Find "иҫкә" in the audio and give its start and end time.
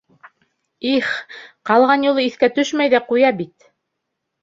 2.33-2.53